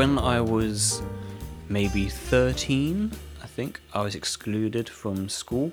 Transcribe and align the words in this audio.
when 0.00 0.18
I 0.18 0.40
was 0.40 1.02
maybe 1.68 2.08
13, 2.08 3.12
I 3.42 3.46
think, 3.46 3.82
I 3.92 4.00
was 4.00 4.14
excluded 4.14 4.88
from 4.88 5.28
school 5.28 5.72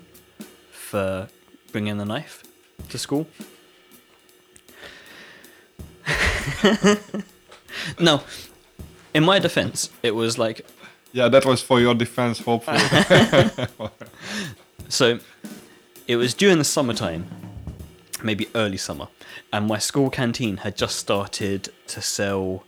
for 0.70 1.28
bringing 1.72 1.96
the 1.96 2.04
knife 2.04 2.44
to 2.90 2.98
school. 2.98 3.26
no, 7.98 8.20
in 9.14 9.24
my 9.24 9.38
defense, 9.38 9.88
it 10.02 10.14
was 10.14 10.36
like 10.36 10.60
Yeah, 11.12 11.28
that 11.28 11.46
was 11.46 11.62
for 11.62 11.80
your 11.80 11.94
defense, 11.94 12.38
hopefully. 12.38 12.84
So 14.90 15.20
it 16.06 16.16
was 16.16 16.34
during 16.34 16.58
the 16.58 16.64
summertime, 16.64 17.24
maybe 18.22 18.46
early 18.54 18.76
summer, 18.76 19.08
and 19.54 19.66
my 19.66 19.78
school 19.78 20.10
canteen 20.10 20.58
had 20.58 20.76
just 20.76 20.96
started 20.96 21.70
to 21.86 22.02
sell 22.02 22.64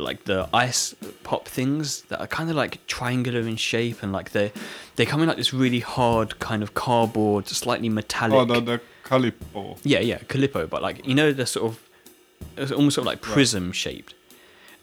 like 0.00 0.24
the 0.24 0.48
ice 0.52 0.94
pop 1.22 1.46
things 1.46 2.02
that 2.02 2.20
are 2.20 2.26
kind 2.26 2.50
of 2.50 2.56
like 2.56 2.86
triangular 2.86 3.40
in 3.40 3.56
shape 3.56 4.02
and 4.02 4.12
like 4.12 4.30
they 4.30 4.52
they 4.96 5.06
come 5.06 5.22
in 5.22 5.28
like 5.28 5.36
this 5.36 5.54
really 5.54 5.80
hard 5.80 6.38
kind 6.40 6.62
of 6.62 6.74
cardboard, 6.74 7.48
slightly 7.48 7.88
metallic. 7.88 8.34
oh, 8.34 8.44
the, 8.44 8.60
the 8.60 8.80
Calippo. 9.04 9.78
Yeah, 9.82 10.00
yeah, 10.00 10.18
Calippo, 10.18 10.68
but 10.68 10.82
like 10.82 11.06
you 11.06 11.14
know, 11.14 11.32
they're 11.32 11.46
sort 11.46 11.72
of 11.72 11.90
it's 12.56 12.72
almost 12.72 12.94
sort 12.94 13.04
of 13.04 13.06
like 13.06 13.20
prism 13.20 13.72
shaped, 13.72 14.14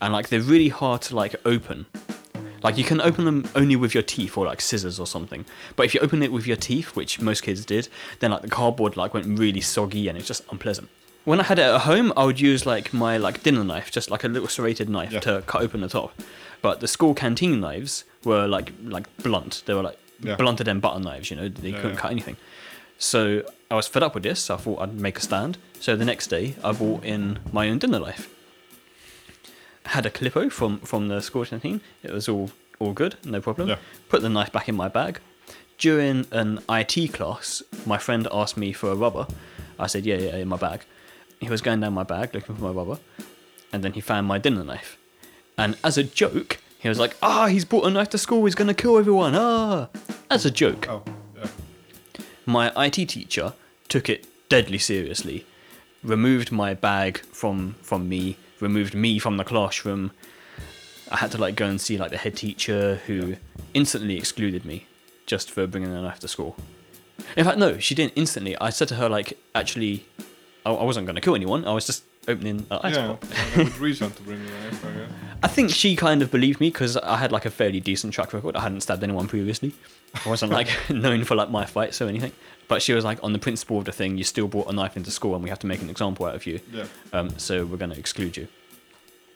and 0.02 0.14
like 0.14 0.30
they're 0.30 0.42
really 0.42 0.70
hard 0.70 1.02
to 1.04 1.16
like 1.16 1.36
open. 1.46 1.86
Like 2.64 2.78
you 2.78 2.84
can 2.84 3.00
open 3.00 3.26
them 3.26 3.48
only 3.56 3.76
with 3.76 3.94
your 3.94 4.04
teeth 4.04 4.36
or 4.38 4.46
like 4.46 4.62
scissors 4.62 5.00
or 5.00 5.06
something. 5.06 5.46
But 5.76 5.86
if 5.86 5.94
you 5.94 6.00
open 6.02 6.24
it 6.24 6.32
with 6.32 6.48
your 6.48 6.58
teeth, 6.58 6.96
which 6.96 7.22
most 7.22 7.44
kids 7.44 7.64
did, 7.64 7.88
then 8.20 8.32
like 8.32 8.42
the 8.42 8.50
cardboard 8.50 8.98
like 8.98 9.14
went 9.14 9.40
really 9.40 9.62
soggy 9.62 10.08
and 10.08 10.18
it's 10.18 10.28
just 10.28 10.44
unpleasant. 10.52 10.90
When 11.28 11.42
I 11.42 11.44
had 11.44 11.60
it 11.60 11.64
at 11.64 11.82
home, 11.82 12.14
I 12.16 12.24
would 12.24 12.40
use 12.40 12.66
like 12.66 12.94
my 12.94 13.18
like 13.18 13.44
dinner 13.44 13.64
knife, 13.66 13.92
just 13.92 14.10
like 14.10 14.24
a 14.24 14.30
little 14.30 14.48
serrated 14.48 14.88
knife 14.88 15.12
Yeah. 15.12 15.20
to 15.28 15.44
cut 15.46 15.62
open 15.62 15.82
the 15.82 15.90
top. 15.90 16.14
But 16.62 16.80
the 16.80 16.88
school 16.88 17.14
canteen 17.14 17.60
knives 17.60 18.06
were 18.24 18.48
like 18.48 18.72
like 18.82 19.08
blunt. 19.18 19.64
They 19.66 19.74
were 19.74 19.84
like 19.90 19.98
Yeah. 20.24 20.38
blunter 20.38 20.64
than 20.64 20.80
butter 20.80 21.02
knives. 21.02 21.30
You 21.30 21.36
know, 21.36 21.50
they 21.50 21.72
Yeah, 21.72 21.82
couldn't 21.82 21.98
cut 21.98 22.12
anything. 22.12 22.38
So 22.98 23.44
I 23.70 23.76
was 23.76 23.88
fed 23.90 24.04
up 24.04 24.14
with 24.16 24.24
this. 24.24 24.40
So 24.46 24.54
I 24.56 24.58
thought 24.58 24.80
I'd 24.82 24.94
make 24.94 25.18
a 25.18 25.22
stand. 25.22 25.58
So 25.82 25.98
the 25.98 26.06
next 26.06 26.28
day, 26.28 26.56
I 26.64 26.72
bought 26.72 27.04
in 27.04 27.40
my 27.52 27.68
own 27.70 27.80
dinner 27.80 28.00
knife. 28.00 28.30
Had 29.88 30.06
a 30.06 30.10
Calippo 30.10 30.50
from 30.50 30.80
from 30.80 31.10
the 31.10 31.20
school 31.22 31.44
canteen. 31.46 31.82
It 32.04 32.12
was 32.14 32.30
all 32.30 32.52
all 32.80 32.94
good, 32.94 33.16
no 33.26 33.42
problem. 33.42 33.78
Put 34.08 34.22
the 34.22 34.30
knife 34.30 34.52
back 34.54 34.70
in 34.70 34.76
my 34.76 34.88
bag. 34.88 35.20
During 35.78 36.26
an 36.32 36.60
IT 36.70 37.10
class, 37.12 37.62
my 37.86 37.98
friend 37.98 38.28
asked 38.32 38.56
me 38.56 38.72
for 38.72 38.90
a 38.92 38.96
rubber. 38.96 39.28
I 39.78 39.88
said, 39.88 40.06
"Yeah, 40.06 40.20
yeah, 40.28 40.38
in 40.38 40.48
my 40.48 40.58
bag." 40.58 40.86
He 41.40 41.50
was 41.50 41.62
going 41.62 41.80
down 41.82 41.94
my 41.94 42.04
bag 42.04 42.34
looking 42.34 42.56
for 42.56 42.62
my 42.64 42.72
rubber, 42.72 43.00
and 43.72 43.84
then 43.84 43.94
he 43.94 44.02
found 44.02 44.28
my 44.28 44.38
dinner 44.38 44.64
knife. 44.64 44.98
And 45.58 45.78
as 45.84 45.98
a 45.98 46.04
joke, 46.04 46.58
he 46.80 46.90
was 46.90 47.00
like, 47.00 47.16
"Ah, 47.22 47.48
he's 47.48 47.66
brought 47.66 47.86
a 47.86 47.90
knife 47.92 48.10
to 48.10 48.18
school. 48.18 48.46
He's 48.46 48.56
gonna 48.56 48.74
kill 48.74 48.98
everyone." 48.98 49.34
Ah, 49.36 49.88
as 50.30 50.46
a 50.46 50.52
joke 50.52 50.88
Oh, 50.90 51.04
yeah. 51.36 51.48
my 52.46 52.72
IT 52.76 53.06
teacher 53.06 53.54
took 53.88 54.10
it 54.10 54.28
deadly 54.50 54.78
seriously, 54.78 55.46
removed 56.04 56.52
my 56.52 56.74
bag 56.74 57.20
from 57.32 57.76
from 57.82 58.08
me, 58.10 58.38
removed 58.60 58.94
me 58.94 59.20
from 59.20 59.38
the 59.38 59.44
classroom. 59.44 60.12
I 61.12 61.18
had 61.18 61.32
to 61.32 61.38
like 61.38 61.56
go 61.56 61.66
and 61.68 61.80
see 61.80 61.98
like 61.98 62.12
the 62.12 62.18
head 62.18 62.36
teacher 62.36 63.02
who 63.08 63.38
instantly 63.74 64.18
excluded 64.18 64.66
me 64.66 64.88
just 65.26 65.50
for 65.52 65.66
bringing 65.68 65.92
a 65.94 66.02
knife 66.02 66.20
to 66.20 66.28
school. 66.28 66.56
In 67.36 67.46
fact, 67.46 67.58
no, 67.58 67.80
she 67.80 67.96
didn't 67.96 68.14
instantly. 68.16 68.56
I 68.60 68.70
said 68.70 68.88
to 68.90 68.96
her 68.96 69.10
like, 69.10 69.38
actually, 69.56 70.06
I, 70.68 70.72
I 70.74 70.84
wasn't 70.84 71.06
going 71.06 71.16
to 71.16 71.22
kill 71.22 71.36
anyone. 71.36 71.66
I 71.66 71.72
was 71.72 71.86
just 71.86 72.04
opening 72.28 72.68
an 72.70 72.80
ice 72.84 72.96
Yeah, 72.96 73.16
good 73.56 73.78
reason 73.78 74.12
to 74.12 74.22
bring 74.24 74.42
I 74.42 74.70
guess. 74.70 74.84
I 75.44 75.48
think 75.48 75.70
she 75.70 75.96
kind 75.96 76.22
of 76.22 76.30
believed 76.30 76.60
me 76.60 76.70
because 76.70 76.98
I 76.98 77.18
had 77.18 77.32
like 77.32 77.46
a 77.46 77.52
fairly 77.52 77.80
decent 77.80 78.14
track 78.14 78.34
record. 78.34 78.56
I 78.56 78.62
hadn't 78.62 78.82
stabbed 78.82 79.04
anyone 79.04 79.28
previously. 79.28 79.74
I 80.26 80.30
wasn't 80.30 80.52
like 80.52 80.68
known 80.90 81.24
for 81.24 81.36
like 81.36 81.50
my 81.50 81.66
fights 81.66 82.02
or 82.02 82.08
anything. 82.08 82.34
But 82.68 82.82
she 82.82 82.94
was 82.94 83.06
like, 83.06 83.24
on 83.24 83.32
the 83.32 83.40
principle 83.40 83.78
of 83.78 83.86
the 83.86 83.94
thing, 83.94 84.18
you 84.18 84.26
still 84.26 84.48
brought 84.48 84.70
a 84.70 84.74
knife 84.74 84.98
into 84.98 85.10
school 85.10 85.36
and 85.36 85.44
we 85.44 85.50
have 85.50 85.60
to 85.60 85.68
make 85.68 85.82
an 85.82 85.90
example 85.90 86.26
out 86.26 86.36
of 86.36 86.46
you. 86.46 86.60
Yeah. 86.72 86.86
Um, 87.14 87.30
so 87.40 87.66
we're 87.66 87.78
going 87.78 87.92
to 87.92 88.00
exclude 88.00 88.36
you. 88.36 88.50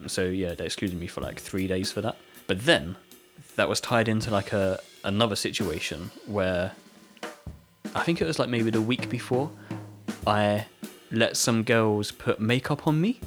So 0.07 0.25
yeah, 0.25 0.53
they 0.53 0.65
excluded 0.65 0.99
me 0.99 1.07
for 1.07 1.21
like 1.21 1.39
three 1.39 1.67
days 1.67 1.91
for 1.91 2.01
that. 2.01 2.17
But 2.47 2.65
then 2.65 2.97
that 3.55 3.69
was 3.69 3.79
tied 3.79 4.07
into 4.07 4.31
like 4.31 4.51
a 4.51 4.79
another 5.03 5.35
situation 5.35 6.11
where 6.25 6.73
I 7.95 8.03
think 8.03 8.21
it 8.21 8.25
was 8.25 8.37
like 8.39 8.49
maybe 8.49 8.69
the 8.69 8.81
week 8.81 9.09
before 9.09 9.51
I 10.25 10.65
let 11.11 11.37
some 11.37 11.63
girls 11.63 12.11
put 12.11 12.39
makeup 12.39 12.87
on 12.87 12.99
me. 13.01 13.19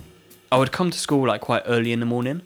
I 0.51 0.57
would 0.59 0.73
come 0.73 0.91
to 0.91 0.99
school 0.99 1.27
like 1.27 1.41
quite 1.41 1.63
early 1.67 1.93
in 1.93 2.01
the 2.01 2.07
morning 2.07 2.43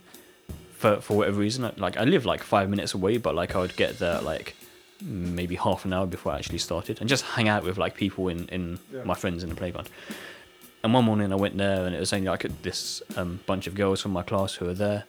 for 0.73 1.01
for 1.01 1.17
whatever 1.17 1.41
reason. 1.41 1.71
Like 1.77 1.97
I 1.97 2.05
live 2.05 2.25
like 2.25 2.43
five 2.43 2.69
minutes 2.71 2.95
away, 2.95 3.19
but 3.19 3.35
like 3.35 3.55
I 3.55 3.59
would 3.59 3.77
get 3.77 3.99
there 3.99 4.21
like 4.21 4.55
maybe 5.03 5.55
half 5.55 5.85
an 5.85 5.93
hour 5.93 6.07
before 6.07 6.33
I 6.33 6.39
actually 6.39 6.59
started 6.59 7.01
and 7.01 7.09
just 7.09 7.25
hang 7.25 7.49
out 7.49 7.63
with 7.65 7.79
like 7.79 7.95
people 7.97 8.29
in 8.29 8.49
in 8.49 8.79
Yeah. 8.93 9.05
my 9.05 9.15
friends 9.15 9.43
in 9.43 9.49
the 9.49 9.55
playground. 9.55 9.89
And 10.85 10.95
one 10.95 11.05
morning 11.05 11.33
I 11.33 11.37
went 11.37 11.57
there 11.57 11.87
and 11.87 11.95
it 11.95 11.99
was 12.01 12.13
only 12.13 12.29
like 12.29 12.47
this 12.63 13.03
um, 13.17 13.41
bunch 13.47 13.67
of 13.67 13.75
girls 13.75 14.01
from 14.01 14.13
my 14.13 14.23
class 14.23 14.55
who 14.55 14.67
were 14.67 14.75
there. 14.75 15.05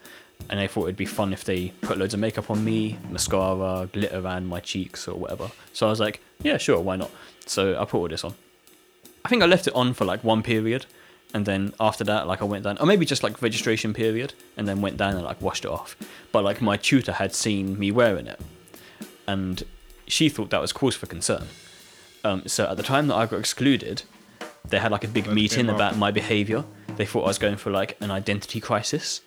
And 0.49 0.59
they 0.59 0.67
thought 0.67 0.83
it'd 0.83 0.95
be 0.97 1.05
fun 1.05 1.31
if 1.33 1.43
they 1.43 1.69
put 1.81 1.97
loads 1.97 2.13
of 2.13 2.19
makeup 2.19 2.49
on 2.49 2.63
me, 2.63 2.97
mascara, 3.09 3.87
glitter 3.91 4.19
around 4.19 4.47
my 4.47 4.61
cheeks 4.61 5.07
or 5.07 5.15
whatever. 5.19 5.51
So 5.73 5.85
I 5.85 5.89
was 5.89 5.99
like, 5.99 6.21
yeah, 6.41 6.57
sure, 6.57 6.79
why 6.79 6.95
not? 6.95 7.11
So 7.45 7.79
I 7.79 7.85
put 7.85 7.97
all 7.99 8.07
this 8.07 8.23
on. 8.23 8.33
I 9.25 9.29
think 9.29 9.43
I 9.43 9.45
left 9.45 9.67
it 9.67 9.75
on 9.75 9.93
for 9.93 10.05
like 10.05 10.23
one 10.23 10.43
period. 10.43 10.85
And 11.33 11.45
then 11.45 11.73
after 11.79 12.03
that, 12.05 12.25
like 12.25 12.41
I 12.41 12.45
went 12.45 12.63
down, 12.63 12.77
or 12.79 12.87
maybe 12.87 13.05
just 13.05 13.21
like 13.21 13.41
registration 13.41 13.93
period, 13.93 14.33
and 14.57 14.67
then 14.67 14.81
went 14.81 14.97
down 14.97 15.15
and 15.15 15.23
like 15.23 15.39
washed 15.41 15.63
it 15.63 15.69
off. 15.69 15.95
But 16.31 16.43
like 16.43 16.59
my 16.61 16.75
tutor 16.75 17.11
had 17.11 17.35
seen 17.35 17.77
me 17.77 17.91
wearing 17.91 18.25
it, 18.25 18.39
and 19.27 19.63
she 20.07 20.27
thought 20.27 20.49
that 20.49 20.59
was 20.59 20.73
cause 20.73 20.95
for 20.95 21.05
concern. 21.05 21.45
Um, 22.23 22.47
so 22.47 22.67
at 22.67 22.77
the 22.77 22.83
time 22.83 23.07
that 23.07 23.15
I 23.15 23.27
got 23.27 23.39
excluded, 23.39 24.01
they 24.67 24.79
had 24.79 24.91
like 24.91 25.03
a 25.03 25.07
big 25.07 25.27
meeting 25.27 25.69
about 25.69 25.97
my 25.97 26.11
behaviour. 26.11 26.65
They 26.97 27.05
thought 27.05 27.23
I 27.23 27.27
was 27.27 27.37
going 27.37 27.57
for 27.57 27.69
like 27.69 27.95
an 28.01 28.09
identity 28.09 28.59
crisis. 28.59 29.21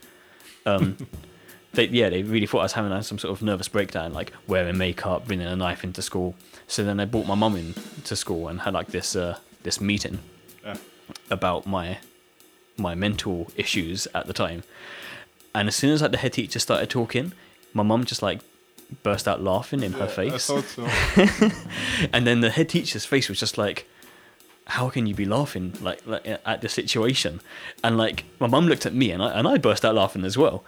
Um, 0.67 0.97
they 1.73 1.87
yeah, 1.87 2.11
they 2.11 2.23
really 2.23 2.47
thought 2.47 2.61
I 2.61 2.65
was 2.65 2.73
having 2.73 2.93
uh, 2.93 3.03
some 3.03 3.19
sort 3.19 3.33
of 3.33 3.43
nervous 3.43 3.69
breakdown, 3.69 4.13
like 4.13 4.33
wearing 4.47 4.77
makeup, 4.77 5.27
bringing 5.27 5.47
a 5.47 5.57
knife 5.57 5.85
into 5.85 6.03
school. 6.03 6.35
So 6.67 6.85
then 6.85 6.97
they 6.97 7.05
brought 7.05 7.27
my 7.27 7.35
mum 7.35 7.57
in 7.57 7.75
to 8.05 8.17
school 8.17 8.49
and 8.49 8.61
had 8.61 8.75
like 8.75 8.89
this 8.89 9.15
uh, 9.15 9.39
this 9.63 9.81
meeting 9.81 10.19
Yeah. 10.65 10.77
about 11.31 11.67
my 11.67 11.99
my 12.79 12.95
mental 12.95 13.51
issues 13.57 14.09
at 14.15 14.27
the 14.27 14.33
time. 14.33 14.63
And 15.55 15.69
as 15.69 15.77
soon 15.77 15.91
as 15.91 16.01
like 16.03 16.11
the 16.13 16.17
head 16.19 16.33
teacher 16.33 16.59
started 16.59 16.89
talking, 16.91 17.33
my 17.75 17.83
mum 17.83 18.05
just 18.05 18.23
like 18.23 18.41
burst 19.03 19.29
out 19.29 19.43
laughing 19.43 19.83
in 19.83 19.93
her 19.95 20.07
face. 20.09 20.49
I 20.51 20.61
thought 20.61 20.65
so. 20.65 21.49
And 22.13 22.27
then 22.27 22.41
the 22.41 22.51
head 22.51 22.69
teacher's 22.69 23.05
face 23.05 23.29
was 23.29 23.39
just 23.39 23.59
like, 23.59 23.87
"How 24.67 24.89
can 24.89 25.07
you 25.07 25.15
be 25.15 25.25
laughing 25.25 25.75
like, 25.83 26.01
like 26.07 26.27
at 26.45 26.61
the 26.63 26.69
situation?" 26.69 27.41
And 27.85 27.97
like 27.99 28.25
my 28.41 28.47
mum 28.47 28.67
looked 28.67 28.87
at 28.87 28.95
me, 28.95 29.11
and 29.11 29.23
I 29.23 29.31
and 29.39 29.47
I 29.47 29.59
burst 29.59 29.85
out 29.85 29.95
laughing 29.95 30.25
as 30.25 30.37
well. 30.39 30.65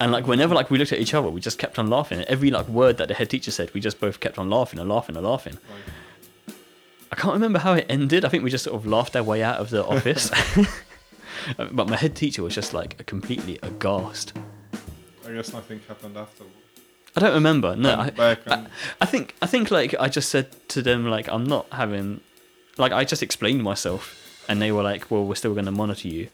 And 0.00 0.10
like 0.10 0.26
whenever 0.26 0.54
like 0.54 0.68
we 0.70 0.78
looked 0.78 0.92
at 0.92 0.98
each 0.98 1.14
other, 1.14 1.28
we 1.30 1.40
just 1.40 1.58
kept 1.58 1.78
on 1.78 1.88
laughing. 1.88 2.22
Every 2.22 2.50
like 2.50 2.68
word 2.68 2.98
that 2.98 3.06
the 3.08 3.14
head 3.14 3.30
teacher 3.30 3.52
said, 3.52 3.72
we 3.72 3.80
just 3.80 4.00
both 4.00 4.18
kept 4.18 4.36
on 4.38 4.50
laughing 4.50 4.80
and 4.80 4.88
laughing 4.88 5.16
and 5.16 5.24
laughing. 5.24 5.54
Like, 5.54 5.94
I 7.12 7.16
can't 7.16 7.34
remember 7.34 7.58
how 7.58 7.74
it 7.74 7.86
ended. 7.88 8.24
I 8.24 8.28
think 8.28 8.42
we 8.42 8.50
just 8.50 8.64
sort 8.64 8.76
of 8.76 8.86
laughed 8.86 9.16
our 9.16 9.22
way 9.22 9.42
out 9.42 9.58
of 9.58 9.70
the 9.70 9.84
office. 9.84 10.30
Uh, 11.58 11.66
but 11.70 11.88
my 11.88 11.96
head 11.96 12.16
teacher 12.16 12.42
was 12.42 12.54
just 12.54 12.74
like 12.74 13.06
completely 13.06 13.56
aghast. 13.62 14.32
I 15.24 15.32
guess 15.32 15.52
nothing 15.52 15.80
happened 15.86 16.16
afterwards. 16.16 16.54
I 17.14 17.20
don't 17.20 17.34
remember. 17.34 17.76
No, 17.76 17.94
I, 17.94 18.10
Went 18.10 18.40
I, 18.46 18.66
I 19.00 19.06
think 19.06 19.34
I 19.40 19.46
think 19.46 19.70
like 19.70 19.94
I 19.98 20.08
just 20.08 20.28
said 20.28 20.48
to 20.68 20.82
them 20.82 21.06
like 21.06 21.28
I'm 21.28 21.44
not 21.44 21.66
having 21.72 22.20
like 22.78 22.92
I 22.92 23.04
just 23.04 23.22
explained 23.22 23.62
myself 23.62 24.44
and 24.48 24.60
they 24.60 24.72
were 24.72 24.82
like, 24.82 25.10
well, 25.10 25.24
we're 25.24 25.34
still 25.34 25.54
going 25.54 25.66
to 25.66 25.72
monitor 25.72 26.08
you. 26.08 26.28